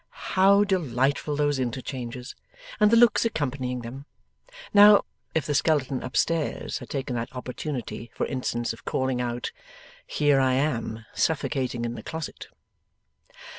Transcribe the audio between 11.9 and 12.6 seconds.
the closet!